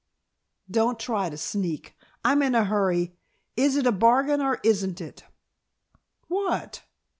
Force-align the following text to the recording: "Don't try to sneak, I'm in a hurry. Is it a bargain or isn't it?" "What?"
"Don't 0.67 0.99
try 0.99 1.29
to 1.29 1.37
sneak, 1.37 1.95
I'm 2.25 2.41
in 2.41 2.55
a 2.55 2.63
hurry. 2.65 3.15
Is 3.55 3.75
it 3.77 3.85
a 3.85 3.91
bargain 3.91 4.41
or 4.41 4.59
isn't 4.63 4.99
it?" 4.99 5.21
"What?" 6.27 6.81